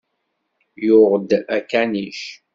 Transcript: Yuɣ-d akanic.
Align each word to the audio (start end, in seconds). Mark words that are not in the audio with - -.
Yuɣ-d 0.85 1.29
akanic. 1.57 2.21